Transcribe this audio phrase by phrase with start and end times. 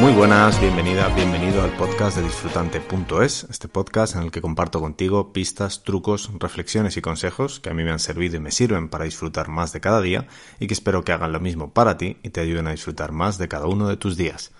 [0.00, 5.32] Muy buenas, bienvenida, bienvenido al podcast de disfrutante.es, este podcast en el que comparto contigo
[5.32, 9.06] pistas, trucos, reflexiones y consejos que a mí me han servido y me sirven para
[9.06, 10.28] disfrutar más de cada día
[10.60, 13.38] y que espero que hagan lo mismo para ti y te ayuden a disfrutar más
[13.38, 14.52] de cada uno de tus días.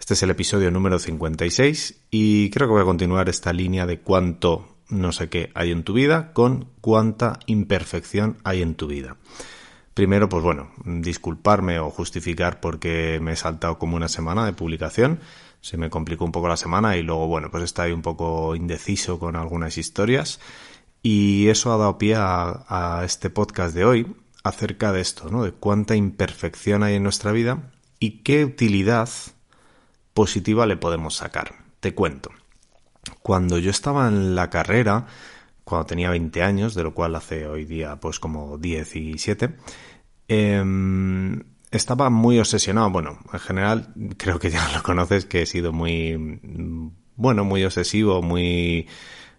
[0.00, 4.00] Este es el episodio número 56 y creo que voy a continuar esta línea de
[4.00, 9.16] cuánto no sé qué hay en tu vida con cuánta imperfección hay en tu vida.
[9.94, 15.20] Primero, pues bueno, disculparme o justificar porque me he saltado como una semana de publicación.
[15.60, 18.56] Se me complicó un poco la semana y luego, bueno, pues está ahí un poco
[18.56, 20.40] indeciso con algunas historias.
[21.02, 25.44] Y eso ha dado pie a, a este podcast de hoy acerca de esto, ¿no?
[25.44, 29.08] De cuánta imperfección hay en nuestra vida y qué utilidad
[30.14, 31.64] positiva le podemos sacar.
[31.80, 32.30] Te cuento.
[33.22, 35.06] Cuando yo estaba en la carrera,
[35.64, 39.56] cuando tenía 20 años, de lo cual hace hoy día pues como 17,
[40.28, 40.64] eh,
[41.70, 42.90] estaba muy obsesionado.
[42.90, 46.40] Bueno, en general creo que ya lo conoces, que he sido muy,
[47.16, 48.86] bueno, muy obsesivo, muy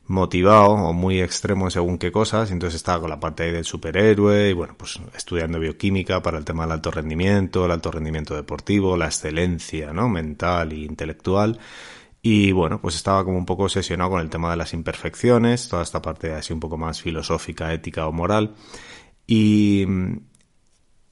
[0.06, 4.54] motivado o muy extremo según qué cosas, entonces estaba con la parte del superhéroe y
[4.54, 9.06] bueno, pues estudiando bioquímica para el tema del alto rendimiento, el alto rendimiento deportivo, la
[9.06, 11.58] excelencia, mental e intelectual.
[12.26, 15.84] Y bueno, pues estaba como un poco obsesionado con el tema de las imperfecciones, toda
[15.84, 18.56] esta parte así un poco más filosófica, ética o moral.
[19.28, 19.86] Y,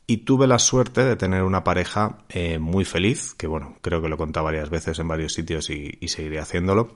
[0.08, 4.08] y tuve la suerte de tener una pareja eh, muy feliz, que bueno, creo que
[4.08, 6.94] lo contado varias veces en varios sitios y, y seguiré haciéndolo,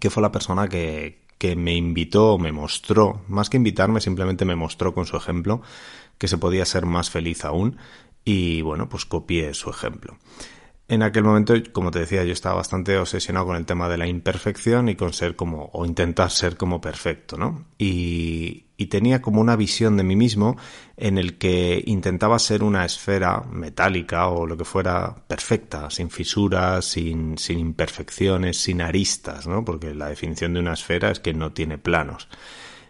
[0.00, 4.56] que fue la persona que, que me invitó, me mostró, más que invitarme, simplemente me
[4.56, 5.62] mostró con su ejemplo
[6.18, 7.76] que se podía ser más feliz aún
[8.24, 10.18] y bueno, pues copié su ejemplo.
[10.88, 14.06] En aquel momento, como te decía, yo estaba bastante obsesionado con el tema de la
[14.06, 17.66] imperfección y con ser como, o intentar ser como perfecto, ¿no?
[17.76, 20.56] Y, tenía como una visión de mí mismo
[20.96, 26.84] en el que intentaba ser una esfera metálica o lo que fuera perfecta, sin fisuras,
[26.84, 29.64] sin imperfecciones, sin aristas, ¿no?
[29.64, 32.28] Porque la definición de una esfera es que no tiene planos.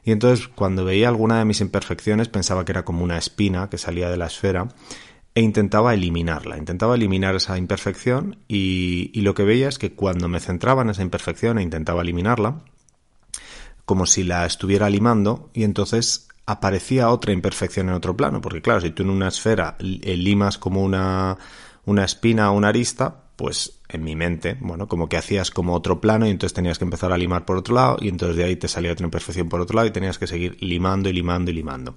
[0.06, 3.76] Y entonces, cuando veía alguna de mis imperfecciones, pensaba que era como una espina que
[3.76, 4.68] salía de la esfera
[5.36, 10.40] e intentaba eliminarla, intentaba eliminar esa imperfección y, lo que veía es que cuando me
[10.40, 12.62] centraba en esa imperfección e intentaba eliminarla,
[13.84, 18.80] como si la estuviera limando y entonces aparecía otra imperfección en otro plano, porque claro,
[18.80, 21.36] si tú en una esfera limas como una,
[21.84, 26.00] una espina o una arista, pues en mi mente, bueno, como que hacías como otro
[26.00, 28.56] plano y entonces tenías que empezar a limar por otro lado y entonces de ahí
[28.56, 31.54] te salía otra imperfección por otro lado y tenías que seguir limando y limando y
[31.54, 31.94] limando.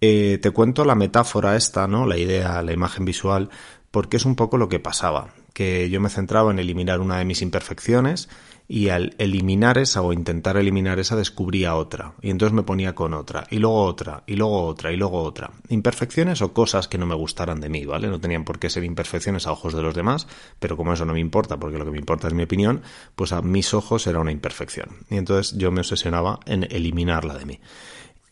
[0.00, 2.06] Eh, te cuento la metáfora esta, ¿no?
[2.06, 3.50] La idea, la imagen visual,
[3.90, 7.24] porque es un poco lo que pasaba, que yo me centraba en eliminar una de
[7.24, 8.28] mis imperfecciones
[8.70, 13.14] y al eliminar esa o intentar eliminar esa descubría otra y entonces me ponía con
[13.14, 15.50] otra y luego otra y luego otra y luego otra.
[15.70, 18.06] Imperfecciones o cosas que no me gustaran de mí, ¿vale?
[18.06, 20.28] No tenían por qué ser imperfecciones a ojos de los demás,
[20.60, 22.82] pero como eso no me importa porque lo que me importa es mi opinión,
[23.16, 24.88] pues a mis ojos era una imperfección.
[25.10, 27.60] Y entonces yo me obsesionaba en eliminarla de mí.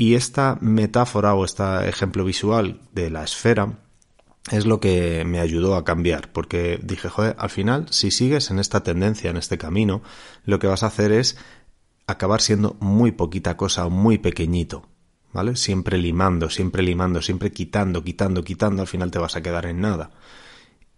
[0.00, 3.80] Y esta metáfora o este ejemplo visual de la esfera
[4.52, 8.60] es lo que me ayudó a cambiar, porque dije, joder, al final, si sigues en
[8.60, 10.00] esta tendencia, en este camino,
[10.44, 11.36] lo que vas a hacer es
[12.06, 14.88] acabar siendo muy poquita cosa o muy pequeñito,
[15.32, 15.56] ¿vale?
[15.56, 19.80] Siempre limando, siempre limando, siempre quitando, quitando, quitando, al final te vas a quedar en
[19.80, 20.12] nada.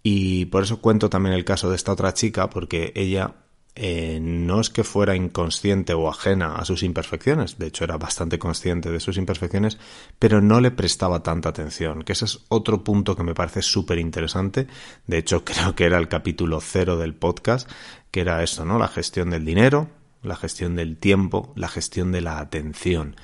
[0.02, 3.34] Y por eso cuento también el caso de esta otra chica, porque ella
[3.76, 8.38] eh, no es que fuera inconsciente o ajena a sus imperfecciones, de hecho era bastante
[8.38, 9.78] consciente de sus imperfecciones,
[10.18, 13.98] pero no le prestaba tanta atención, que ese es otro punto que me parece súper
[13.98, 14.66] interesante,
[15.06, 17.70] de hecho creo que era el capítulo cero del podcast,
[18.10, 18.78] que era eso, ¿no?
[18.78, 19.88] La gestión del dinero,
[20.22, 23.16] la gestión del tiempo, la gestión de la atención.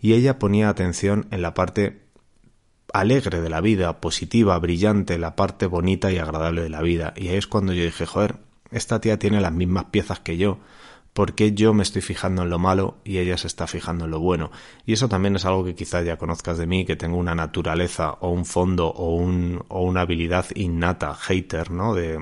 [0.00, 2.02] Y ella ponía atención en la parte
[2.92, 7.14] alegre de la vida, positiva, brillante, la parte bonita y agradable de la vida.
[7.16, 8.36] Y ahí es cuando yo dije, joder,
[8.72, 10.58] esta tía tiene las mismas piezas que yo.
[11.12, 14.10] ¿Por qué yo me estoy fijando en lo malo y ella se está fijando en
[14.10, 14.50] lo bueno?
[14.86, 18.12] Y eso también es algo que quizás ya conozcas de mí, que tengo una naturaleza
[18.20, 21.94] o un fondo o, un, o una habilidad innata, hater, ¿no?
[21.94, 22.18] De,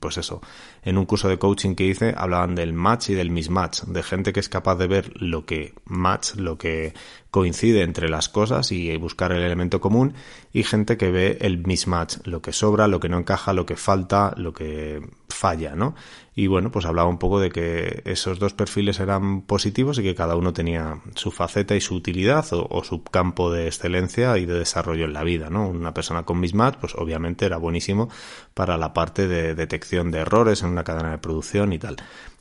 [0.00, 0.40] pues eso.
[0.82, 4.32] En un curso de coaching que hice hablaban del match y del mismatch, de gente
[4.32, 6.94] que es capaz de ver lo que match, lo que
[7.30, 10.14] coincide entre las cosas y buscar el elemento común,
[10.50, 13.76] y gente que ve el mismatch, lo que sobra, lo que no encaja, lo que
[13.76, 15.02] falta, lo que
[15.34, 15.94] falla, ¿no?
[16.34, 20.14] Y bueno, pues hablaba un poco de que esos dos perfiles eran positivos y que
[20.14, 24.58] cada uno tenía su faceta y su utilidad o, su campo de excelencia y de
[24.58, 25.68] desarrollo en la vida, ¿no?
[25.68, 28.08] Una persona con mismatch, pues obviamente era buenísimo
[28.54, 31.96] para la parte de detección de errores en una cadena de producción y tal.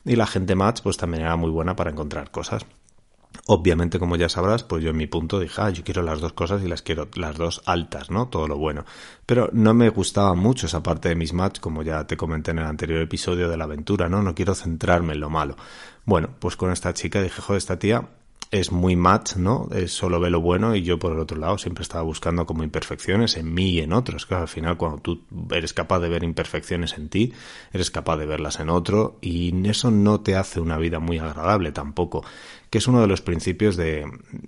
[0.06, 2.66] Y la gente match, pues también era muy buena para encontrar cosas.
[3.46, 6.34] Obviamente, como ya sabrás, pues yo en mi punto dije, ah, yo quiero las dos
[6.34, 8.28] cosas y las quiero las dos altas, ¿no?
[8.30, 8.86] Todo lo bueno.
[9.26, 12.60] Pero no me gustaba mucho esa parte de mis match, como ya te comenté en
[12.60, 14.22] el anterior episodio de la aventura, ¿no?
[14.22, 15.58] No quiero centrarme en lo malo.
[16.06, 18.08] Bueno, pues con esta chica dije, joder, esta tía
[18.54, 19.68] es muy match, ¿no?
[19.74, 22.64] Es solo ve lo bueno y yo por el otro lado siempre estaba buscando como
[22.64, 24.28] imperfecciones en mí y en otros.
[24.28, 27.34] Que al final cuando tú eres capaz de ver imperfecciones en ti,
[27.72, 31.72] eres capaz de verlas en otro y eso no te hace una vida muy agradable
[31.72, 32.24] tampoco
[32.74, 34.04] que es uno de los principios de,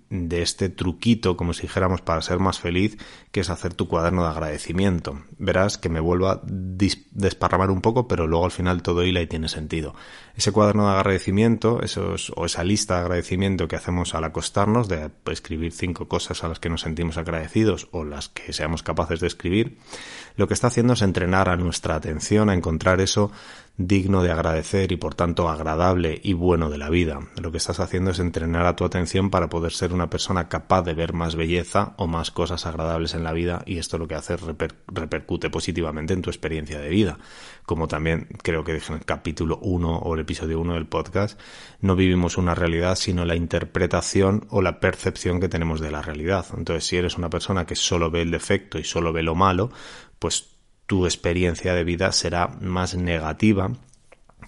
[0.09, 2.97] de, este truquito, como si dijéramos, para ser más feliz,
[3.31, 5.21] que es hacer tu cuaderno de agradecimiento.
[5.37, 9.27] Verás que me vuelvo a desparramar un poco, pero luego al final todo hila y
[9.27, 9.93] tiene sentido.
[10.35, 15.11] Ese cuaderno de agradecimiento, esos, o esa lista de agradecimiento que hacemos al acostarnos, de
[15.31, 19.27] escribir cinco cosas a las que nos sentimos agradecidos o las que seamos capaces de
[19.27, 19.77] escribir,
[20.35, 23.31] lo que está haciendo es entrenar a nuestra atención a encontrar eso
[23.77, 27.19] digno de agradecer y por tanto agradable y bueno de la vida.
[27.41, 30.83] Lo que estás haciendo es entrenar a tu atención para poder ser una persona capaz
[30.83, 34.15] de ver más belleza o más cosas agradables en la vida y esto lo que
[34.15, 37.19] hace repercute positivamente en tu experiencia de vida.
[37.65, 41.37] Como también creo que dije en el capítulo 1 o el episodio 1 del podcast,
[41.81, 46.45] no vivimos una realidad sino la interpretación o la percepción que tenemos de la realidad.
[46.57, 49.69] Entonces si eres una persona que solo ve el defecto y solo ve lo malo,
[50.17, 50.54] pues
[50.85, 53.71] tu experiencia de vida será más negativa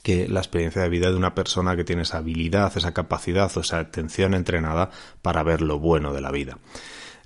[0.03, 3.61] que la experiencia de vida de una persona que tiene esa habilidad, esa capacidad o
[3.61, 4.91] esa atención entrenada
[5.21, 6.59] para ver lo bueno de la vida.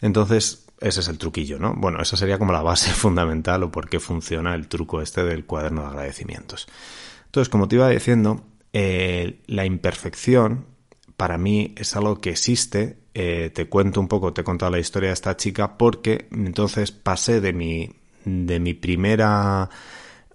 [0.02, 1.76] Entonces, ese es el truquillo, ¿no?
[1.76, 5.46] Bueno, esa sería como la base fundamental o por qué funciona el truco este del
[5.46, 6.68] cuaderno de agradecimientos.
[7.26, 8.44] Entonces, como te iba diciendo,
[8.74, 10.66] eh, la imperfección
[11.18, 12.98] para mí es algo que existe.
[13.14, 16.92] Eh, te cuento un poco, te he contado la historia de esta chica porque entonces
[16.92, 19.70] pasé de mi de mi primera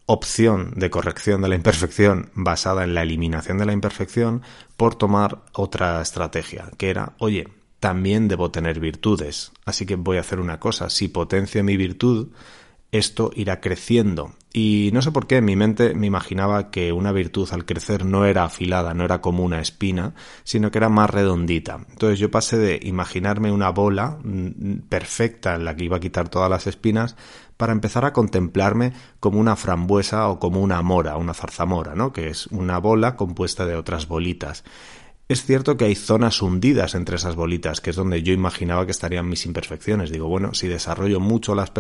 [0.07, 4.43] opción de corrección de la imperfección basada en la eliminación de la imperfección
[4.77, 7.49] por tomar otra estrategia, que era, oye,
[7.81, 12.29] también debo tener virtudes, así que voy a hacer una cosa, si potencio mi virtud,
[12.93, 14.33] esto irá creciendo.
[14.53, 18.07] Y no sé por qué en mi mente me imaginaba que una virtud al crecer
[18.07, 21.81] no era afilada, no era como una espina, sino que era más redondita.
[21.91, 26.31] Entonces yo pasé de imaginarme una bola mm, perfecta en la que iba a quitar
[26.31, 27.17] todas las espinas
[27.59, 32.13] para empezar a contemplarme como una frambuesa o como una mora, una zarzamora, ¿no?
[32.13, 34.65] que es una bola compuesta de otras bolitas.
[35.29, 38.93] Es cierto que hay zonas hundidas entre esas bolitas, que es donde yo imaginaba que
[38.93, 40.11] estarían mis imperfecciones.
[40.11, 41.73] Digo, bueno, si desarrollo mucho las,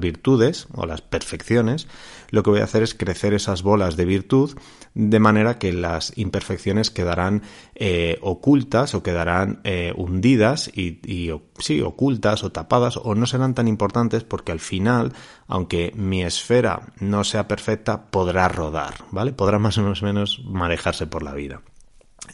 [0.00, 1.86] virtudes o las perfecciones,
[2.30, 4.56] lo que voy a hacer es crecer esas bolas de virtud
[4.94, 7.42] de manera que las imperfecciones quedarán
[7.74, 13.68] eh, ocultas o quedarán eh, hundidas y, sí, ocultas o tapadas o no serán tan
[13.68, 15.12] importantes porque al final,
[15.46, 19.34] aunque mi esfera no sea perfecta, podrá rodar, ¿vale?
[19.34, 21.60] Podrá más o menos manejarse por la vida.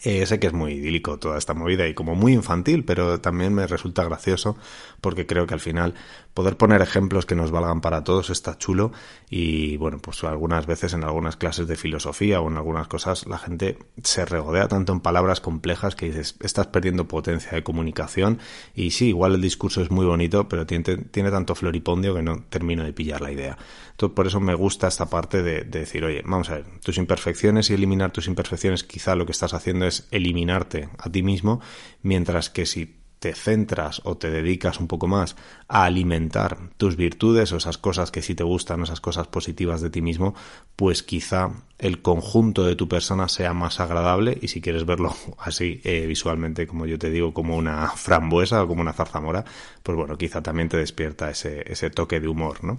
[0.04, 3.54] Eh, sé que es muy idílico toda esta movida y como muy infantil, pero también
[3.54, 4.54] me resulta gracioso
[5.00, 5.94] porque creo que al final
[6.34, 8.92] poder poner ejemplos que nos valgan para todos está chulo
[9.30, 13.38] y bueno, pues algunas veces en algunas clases de filosofía o en algunas cosas la
[13.38, 18.40] gente se regodea tanto en palabras complejas que dices, estás perdiendo potencia de comunicación
[18.74, 22.84] y sí, igual el discurso es muy bonito, pero tiene, tanto floripondio que no termino
[22.84, 23.56] de pillar la idea.
[23.92, 26.98] Entonces, por eso me gusta esta parte de, de decir, oye, vamos a ver, tus
[26.98, 31.60] imperfecciones y eliminar tus imperfecciones quizá lo que estás haciendo es eliminarte a ti mismo,
[32.02, 35.34] mientras que si te centras o te dedicas un poco más
[35.66, 39.88] a alimentar tus virtudes o esas cosas que sí te gustan, esas cosas positivas de
[39.88, 40.34] ti mismo,
[40.76, 45.80] pues quizá el conjunto de tu persona sea más agradable y si quieres verlo así
[45.84, 49.46] eh, visualmente, como yo te digo, como una frambuesa o como una zarzamora,
[49.82, 52.78] pues bueno, quizá también te despierta ese, ese toque de humor, ¿no?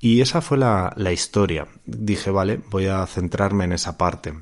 [0.00, 1.68] Y esa fue la, la historia.
[1.84, 4.32] Dije, vale, voy a centrarme en esa parte.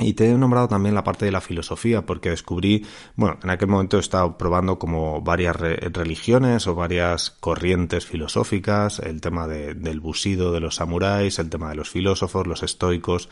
[0.00, 3.68] Y te he nombrado también la parte de la filosofía, porque descubrí, bueno, en aquel
[3.68, 10.50] momento he estado probando como varias religiones o varias corrientes filosóficas, el tema del busido
[10.52, 13.28] de los samuráis, el tema de los filósofos, los estoicos,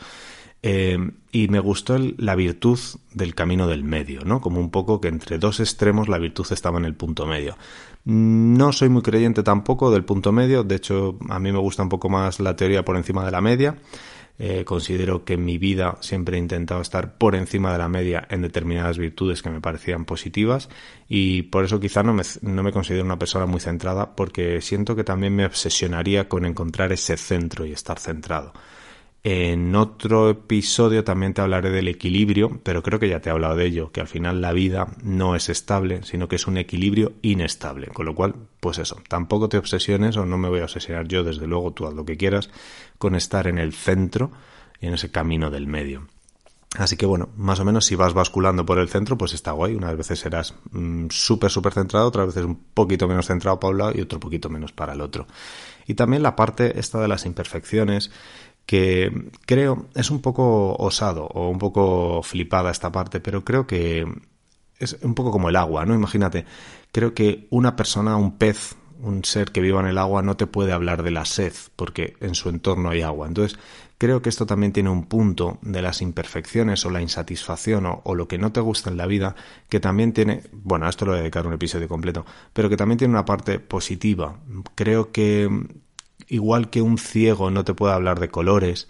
[0.63, 0.99] eh,
[1.31, 2.77] y me gustó la virtud
[3.13, 4.41] del camino del medio, ¿no?
[4.41, 7.57] Como un poco que entre dos extremos la virtud estaba en el punto medio.
[8.03, 11.89] No soy muy creyente tampoco del punto medio, de hecho a mí me gusta un
[11.89, 13.77] poco más la teoría por encima de la media.
[14.43, 18.25] Eh, considero que en mi vida siempre he intentado estar por encima de la media
[18.31, 20.67] en determinadas virtudes que me parecían positivas
[21.07, 24.95] y por eso quizá no me, no me considero una persona muy centrada porque siento
[24.95, 28.51] que también me obsesionaría con encontrar ese centro y estar centrado.
[29.23, 33.55] En otro episodio también te hablaré del equilibrio, pero creo que ya te he hablado
[33.55, 37.13] de ello, que al final la vida no es estable, sino que es un equilibrio
[37.21, 37.87] inestable.
[37.87, 41.23] Con lo cual, pues eso, tampoco te obsesiones o no me voy a obsesionar yo,
[41.23, 42.49] desde luego tú haz lo que quieras,
[42.97, 44.31] con estar en el centro
[44.79, 46.07] en ese camino del medio.
[46.77, 49.75] Así que bueno, más o menos si vas basculando por el centro, pues está guay.
[49.75, 53.77] Unas veces serás mm, súper, súper centrado, otras veces un poquito menos centrado para un
[53.77, 55.27] lado y otro poquito menos para el otro.
[55.85, 58.09] Y también la parte esta de las imperfecciones,
[58.65, 64.05] que creo es un poco osado o un poco flipada esta parte, pero creo que
[64.79, 65.93] es un poco como el agua, ¿no?
[65.93, 66.45] Imagínate,
[66.91, 70.47] creo que una persona, un pez, un ser que viva en el agua no te
[70.47, 73.27] puede hablar de la sed porque en su entorno hay agua.
[73.27, 73.59] Entonces,
[73.97, 78.27] creo que esto también tiene un punto de las imperfecciones o la insatisfacción o, lo
[78.27, 79.35] que no te gusta en la vida
[79.69, 82.77] que también tiene, bueno, a esto lo voy a dedicar un episodio completo, pero que
[82.77, 84.39] también tiene una parte positiva.
[84.75, 85.49] Creo que
[86.31, 88.87] igual que un ciego no te puede hablar de colores,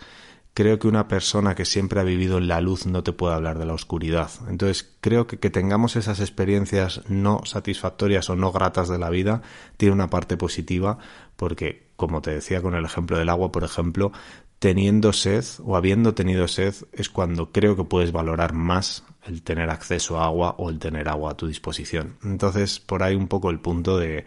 [0.53, 3.57] creo que una persona que siempre ha vivido en la luz no te puede hablar
[3.57, 4.29] de la oscuridad.
[4.47, 9.41] Entonces, creo que que tengamos esas experiencias no satisfactorias o no gratas de la vida
[9.77, 10.99] tiene una parte positiva
[11.35, 14.11] porque, como te decía con el ejemplo del agua, por ejemplo,
[14.59, 19.71] teniendo sed o habiendo tenido sed es cuando creo que puedes valorar más el tener
[19.71, 22.17] acceso a agua o el tener agua a tu disposición.
[22.23, 24.25] Entonces, por ahí un poco el punto de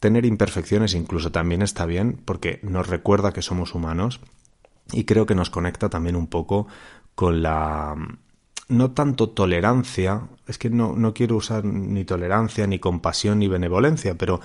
[0.00, 4.20] tener imperfecciones incluso también está bien porque nos recuerda que somos humanos
[4.92, 6.66] y creo que nos conecta también un poco
[7.14, 7.96] con la
[8.68, 14.16] no tanto tolerancia, es que no, no quiero usar ni tolerancia, ni compasión, ni benevolencia,
[14.16, 14.40] pero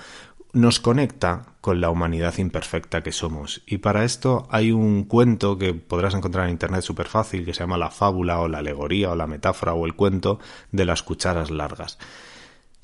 [0.52, 3.62] nos conecta con la humanidad imperfecta que somos.
[3.66, 7.60] Y para esto hay un cuento que podrás encontrar en internet súper fácil, que se
[7.60, 10.40] llama la fábula o la alegoría o la metáfora o el cuento
[10.72, 11.98] de las cucharas largas.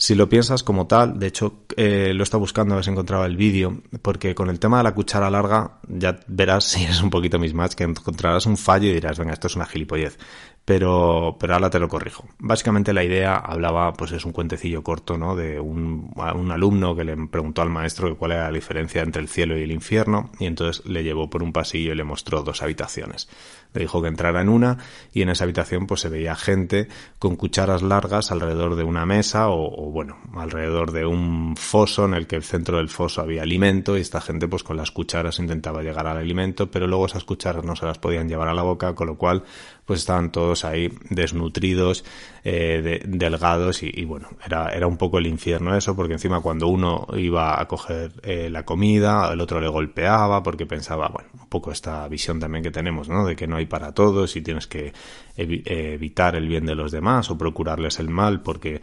[0.03, 3.25] Si lo piensas como tal, de hecho eh, lo está buscando a ver si encontraba
[3.25, 7.11] el vídeo, porque con el tema de la cuchara larga ya verás si eres un
[7.11, 10.19] poquito mismatch que encontrarás un fallo y dirás, venga, esto es una gilipollez
[10.65, 12.25] pero, pero ahora te lo corrijo.
[12.39, 15.35] Básicamente la idea hablaba, pues es un cuentecillo corto, ¿no?
[15.35, 19.29] De un, un, alumno que le preguntó al maestro cuál era la diferencia entre el
[19.29, 22.63] cielo y el infierno, y entonces le llevó por un pasillo y le mostró dos
[22.63, 23.29] habitaciones.
[23.75, 24.79] Le dijo que entrara en una,
[25.13, 26.89] y en esa habitación pues se veía gente
[27.19, 32.15] con cucharas largas alrededor de una mesa, o, o bueno, alrededor de un foso en
[32.15, 35.41] el que el centro del foso había alimento, y esta gente pues con las cucharas
[35.41, 38.63] intentaba llegar al alimento, pero luego esas cucharas no se las podían llevar a la
[38.63, 39.43] boca, con lo cual
[39.85, 42.05] pues estaban todos ahí desnutridos,
[42.45, 47.07] eh, delgados y, bueno, era, era un poco el infierno eso, porque encima cuando uno
[47.17, 51.73] iba a coger eh, la comida, el otro le golpeaba porque pensaba, bueno, un poco
[51.73, 53.27] esta visión también que tenemos, ¿no?
[53.27, 54.93] De que no hay para todos y tienes que
[55.37, 58.81] evitar el bien de los demás o procurarles el mal porque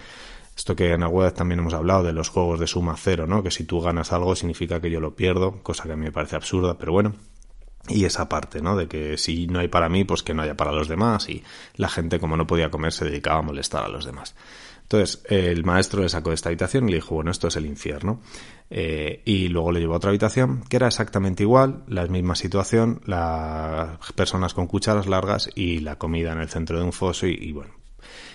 [0.59, 3.41] esto que en web también hemos hablado de los juegos de suma cero, ¿no?
[3.41, 6.11] Que si tú ganas algo significa que yo lo pierdo, cosa que a mí me
[6.11, 7.15] parece absurda, pero bueno,
[7.87, 8.75] y esa parte, ¿no?
[8.75, 11.29] De que si no hay para mí, pues que no haya para los demás.
[11.29, 11.43] Y
[11.75, 14.35] la gente, como no podía comer, se dedicaba a molestar a los demás.
[14.83, 17.65] Entonces, el maestro le sacó de esta habitación y le dijo, bueno, esto es el
[17.67, 18.21] infierno.
[18.71, 23.01] Eh, y luego le llevó a otra habitación, que era exactamente igual, la misma situación,
[23.05, 27.51] las personas con cucharas largas y la comida en el centro de un foso y
[27.51, 27.71] bueno,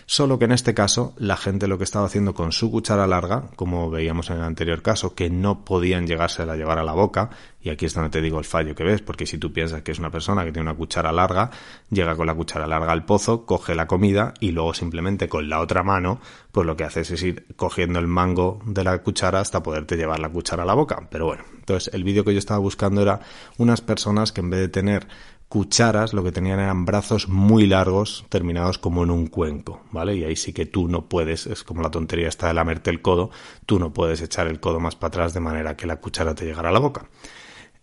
[0.06, 3.48] Solo que en este caso la gente lo que estaba haciendo con su cuchara larga,
[3.56, 7.30] como veíamos en el anterior caso, que no podían llegarse a llevar a la boca,
[7.62, 9.92] y aquí es donde te digo el fallo que ves, porque si tú piensas que
[9.92, 11.50] es una persona que tiene una cuchara larga,
[11.90, 15.60] llega con la cuchara larga al pozo, coge la comida y luego simplemente con la
[15.60, 16.20] otra mano,
[16.52, 20.18] pues lo que haces es ir cogiendo el mango de la cuchara hasta poderte llevar
[20.20, 21.08] la cuchara a la boca.
[21.10, 23.20] Pero bueno, entonces el vídeo que yo estaba buscando era
[23.56, 25.08] unas personas que en vez de tener
[25.48, 30.16] cucharas lo que tenían eran brazos muy largos terminados como en un cuenco, ¿vale?
[30.16, 33.02] Y ahí sí que tú no puedes, es como la tontería esta de lamerte el
[33.02, 33.30] codo,
[33.66, 36.44] tú no puedes echar el codo más para atrás de manera que la cuchara te
[36.44, 37.06] llegara a la boca.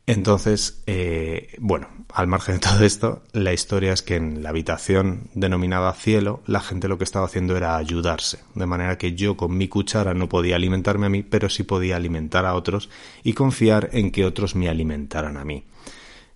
[0.08, 5.30] Entonces, eh, bueno, al margen de todo esto, la historia es que en la habitación
[5.36, 9.56] denominada cielo, la gente lo que estaba haciendo era ayudarse, de manera que yo con
[9.56, 12.90] mi cuchara no podía alimentarme a mí, pero sí podía alimentar a otros
[13.24, 15.64] y confiar en que otros me alimentaran a mí.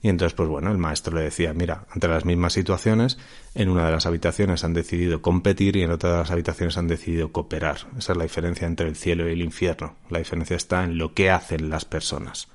[0.06, 3.18] Y entonces, pues bueno, el maestro le decía, mira, ante las mismas situaciones,
[3.56, 6.88] en una de las habitaciones han decidido competir y en otra de las habitaciones han
[6.88, 7.88] decidido cooperar.
[7.98, 9.96] Esa es la diferencia entre el cielo y el infierno.
[10.12, 12.50] La diferencia está en lo que hacen las personas.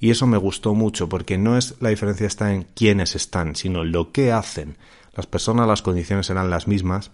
[0.00, 3.84] Y eso me gustó mucho porque no es la diferencia está en quiénes están, sino
[3.84, 4.76] lo que hacen.
[5.14, 7.12] Las personas, las condiciones eran las mismas,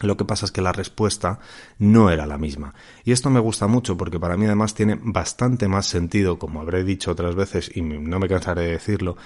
[0.00, 1.40] lo que pasa es que la respuesta
[1.78, 2.74] no era la misma.
[3.04, 6.84] Y esto me gusta mucho porque para mí además tiene bastante más sentido, como habré
[6.84, 9.16] dicho otras veces y no me cansaré de decirlo,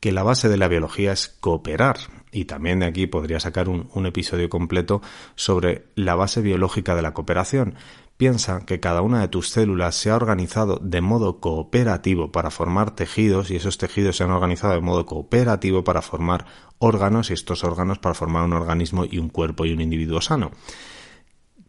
[0.00, 1.98] que la base de la biología es cooperar.
[2.32, 5.02] Y también de aquí podría sacar un, episodio completo
[5.34, 7.74] sobre la base biológica de la cooperación.
[8.22, 12.94] Piensa que cada una de tus células se ha organizado de modo cooperativo para formar
[12.94, 16.46] tejidos y esos tejidos se han organizado de modo cooperativo para formar
[16.78, 20.52] órganos y estos órganos para formar un organismo y un cuerpo y un individuo sano.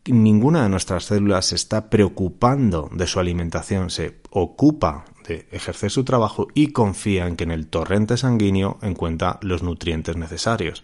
[0.05, 6.03] Ninguna de nuestras células se está preocupando de su alimentación, se ocupa de ejercer su
[6.03, 10.83] trabajo y confía en que en el torrente sanguíneo encuentra los nutrientes necesarios.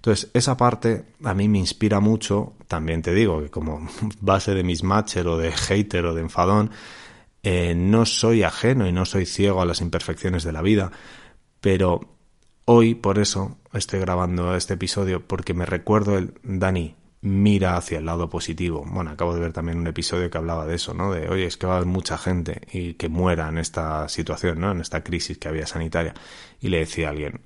[0.00, 3.86] Entonces, esa parte a mí me inspira mucho, también te digo que como
[4.22, 6.70] base de mis matcher o de hater o de enfadón,
[7.42, 10.90] eh, no soy ajeno y no soy ciego a las imperfecciones de la vida,
[11.60, 12.00] pero
[12.64, 18.06] hoy por eso estoy grabando este episodio porque me recuerdo el Dani, mira hacia el
[18.06, 18.86] lado positivo.
[18.86, 21.12] Bueno, acabo de ver también un episodio que hablaba de eso, ¿no?
[21.12, 24.60] De, oye, es que va a haber mucha gente y que muera en esta situación,
[24.60, 24.72] ¿no?
[24.72, 26.14] En esta crisis que había sanitaria.
[26.58, 27.42] Y le decía a alguien,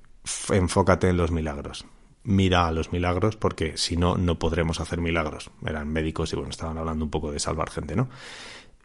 [0.49, 1.85] enfócate en los milagros.
[2.25, 5.51] Mira a los milagros porque si no, no podremos hacer milagros.
[5.65, 8.09] Eran médicos y bueno, estaban hablando un poco de salvar gente, ¿no?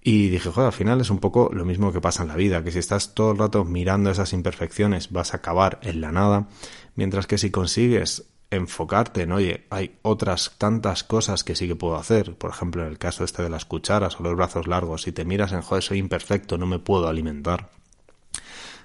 [0.03, 2.65] Y dije, joder, al final es un poco lo mismo que pasa en la vida,
[2.65, 6.49] que si estás todo el rato mirando esas imperfecciones vas a acabar en la nada,
[6.95, 11.97] mientras que si consigues enfocarte en, oye, hay otras tantas cosas que sí que puedo
[11.97, 12.35] hacer.
[12.35, 15.25] Por ejemplo, en el caso este de las cucharas o los brazos largos, si te
[15.25, 17.71] miras en, joder, soy imperfecto, no me puedo alimentar,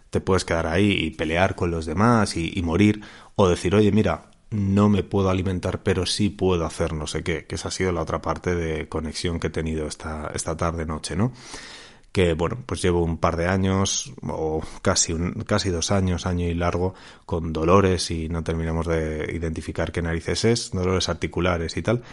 [0.10, 3.02] te puedes quedar ahí y pelear con los demás y, morir,
[3.36, 7.46] o decir, oye, mira, no me puedo alimentar, pero sí puedo hacer no sé qué,
[7.46, 11.16] que esa ha sido la otra parte de conexión que he tenido esta, esta tarde-noche,
[11.16, 11.34] ¿no?
[12.16, 16.48] que bueno, pues llevo un par de años o casi un, casi dos años, año
[16.48, 16.94] y largo,
[17.26, 22.04] con dolores y no terminamos de identificar qué narices es, dolores articulares y tal.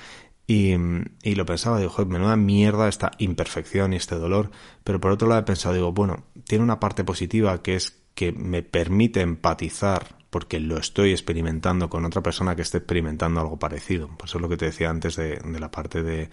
[0.45, 0.75] Y,
[1.23, 4.51] y lo pensaba, digo, joder, menuda mierda esta imperfección y este dolor.
[4.83, 8.33] Pero por otro lado he pensado, digo, bueno, tiene una parte positiva que es que
[8.33, 14.09] me permite empatizar porque lo estoy experimentando con otra persona que esté experimentando algo parecido.
[14.17, 16.31] Por eso es lo que te decía antes de, de la parte de,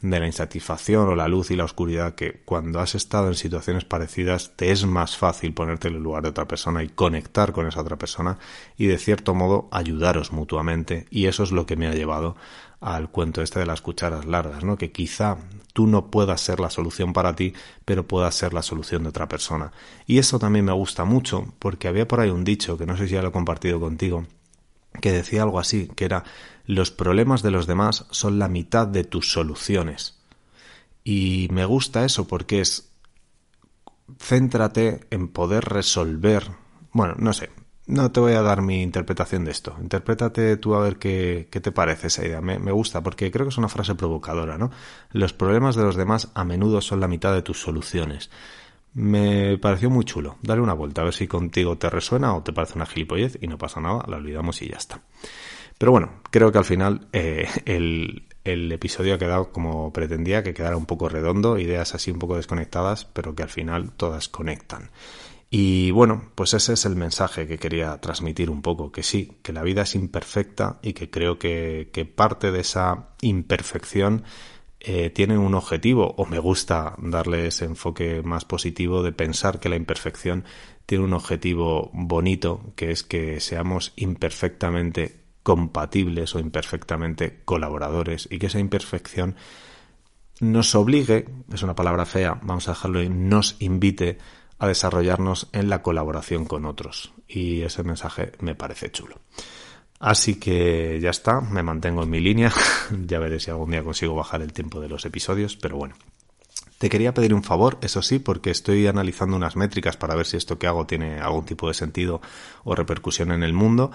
[0.00, 3.84] de la insatisfacción o la luz y la oscuridad que cuando has estado en situaciones
[3.84, 7.66] parecidas te es más fácil ponerte en el lugar de otra persona y conectar con
[7.66, 8.38] esa otra persona
[8.76, 12.36] y de cierto modo ayudaros mutuamente y eso es lo que me ha llevado
[12.80, 14.78] al cuento este de las cucharas largas, ¿no?
[14.78, 15.36] Que quizá
[15.72, 17.52] tú no puedas ser la solución para ti,
[17.84, 19.72] pero puedas ser la solución de otra persona.
[20.06, 23.08] Y eso también me gusta mucho porque había por ahí un dicho que no sé
[23.08, 24.26] si ya lo he compartido contigo,
[25.00, 26.24] que decía algo así, que era
[26.66, 30.18] los problemas de los demás son la mitad de tus soluciones.
[31.02, 32.90] Y me gusta eso porque es
[34.18, 36.50] céntrate en poder resolver.
[36.92, 37.50] Bueno, no sé,
[37.86, 39.74] no te voy a dar mi interpretación de esto.
[39.80, 42.42] Interprétate tú a ver qué, qué te parece esa idea.
[42.42, 44.70] Me, me, gusta porque creo que es una frase provocadora, ¿no?
[45.10, 48.30] Los problemas de los demás a menudo son la mitad de tus soluciones.
[48.94, 50.36] Me pareció muy chulo.
[50.42, 53.46] Dale una vuelta a ver si contigo te resuena o te parece una gilipollez y
[53.46, 55.02] no pasa nada, la olvidamos y ya está.
[55.78, 60.54] Pero bueno, creo que al final eh, el, el episodio ha quedado como pretendía, que
[60.54, 64.90] quedara un poco redondo, ideas así un poco desconectadas, pero que al final todas conectan.
[65.50, 69.52] Y bueno, pues ese es el mensaje que quería transmitir un poco, que sí, que
[69.52, 74.24] la vida es imperfecta y que creo que, que parte de esa imperfección
[74.80, 79.68] eh, tienen un objetivo, o me gusta darle ese enfoque más positivo de pensar que
[79.68, 80.44] la imperfección
[80.86, 88.46] tiene un objetivo bonito, que es que seamos imperfectamente compatibles o imperfectamente colaboradores y que
[88.46, 89.36] esa imperfección
[90.40, 94.18] nos obligue, es una palabra fea, vamos a dejarlo en nos invite
[94.58, 97.12] a desarrollarnos en la colaboración con otros.
[97.26, 99.16] Y ese mensaje me parece chulo.
[100.00, 102.52] Así que ya está, me mantengo en mi línea.
[103.06, 105.94] ya veré si algún día consigo bajar el tiempo de los episodios, pero bueno.
[106.78, 110.36] Te quería pedir un favor, eso sí, porque estoy analizando unas métricas para ver si
[110.36, 112.20] esto que hago tiene algún tipo de sentido
[112.62, 113.90] o repercusión en el mundo.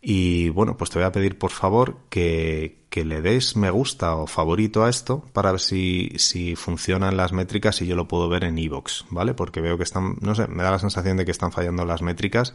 [0.00, 4.26] Y bueno, pues te voy a pedir por favor que, le des me gusta o
[4.26, 8.44] favorito a esto para ver si, si funcionan las métricas y yo lo puedo ver
[8.44, 9.34] en iVoox, ¿vale?
[9.34, 12.02] Porque veo que están, no sé, me da la sensación de que están fallando las
[12.02, 12.54] métricas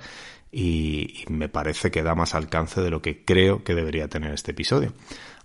[0.51, 4.51] y, me parece que da más alcance de lo que creo que debería tener este
[4.51, 4.93] episodio.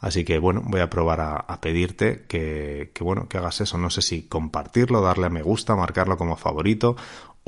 [0.00, 3.78] Así que bueno, voy a probar a, pedirte que, que, bueno, que hagas eso.
[3.78, 6.94] No sé si compartirlo, darle a me gusta, marcarlo como favorito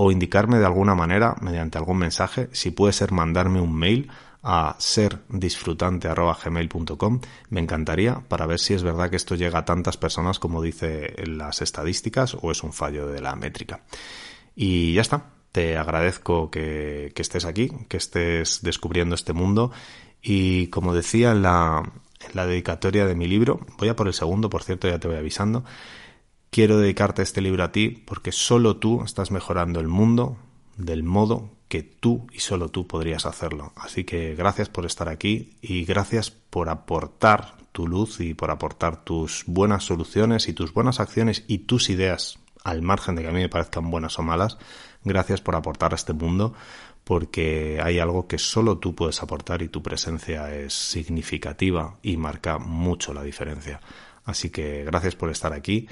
[0.02, 4.10] o indicarme de alguna manera, mediante algún mensaje, si puede ser mandarme un mail
[4.42, 10.38] a serdisfrutante.gmail.com me encantaría para ver si es verdad que esto llega a tantas personas
[10.38, 13.84] como dice las estadísticas o es un fallo de la métrica.
[14.54, 19.72] Y ya está, te agradezco que, estés aquí, que estés descubriendo este mundo.
[20.22, 24.14] Y como decía en la, en la dedicatoria de mi libro, voy a por el
[24.14, 25.64] segundo, por cierto, ya te voy avisando,
[26.50, 30.36] quiero dedicarte este libro a ti porque solo tú estás mejorando el mundo
[30.76, 33.72] del modo que tú y solo tú podrías hacerlo.
[33.76, 39.04] Así que gracias por estar aquí y gracias por aportar tu luz y por aportar
[39.04, 43.32] tus buenas soluciones y tus buenas acciones y tus ideas, al margen de que a
[43.32, 44.58] mí me parezcan buenas o malas,
[45.02, 46.54] Gracias por aportar a este mundo
[47.04, 52.58] porque hay algo que solo tú puedes aportar y tu presencia es significativa y marca
[52.58, 53.80] mucho la diferencia.
[54.24, 55.88] Así que gracias por estar aquí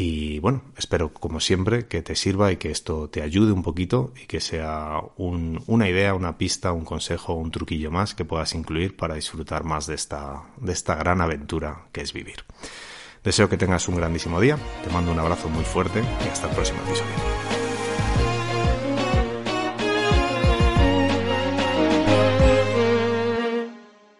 [0.00, 4.12] Y bueno, espero como siempre que te sirva y que esto te ayude un poquito
[4.22, 8.96] y que sea una idea, una pista, un consejo, un truquillo más que puedas incluir
[8.96, 12.44] para disfrutar más de esta, de esta gran aventura que es vivir.
[13.24, 16.54] Deseo que tengas un grandísimo día, te mando un abrazo muy fuerte y hasta el
[16.54, 17.47] próximo episodio.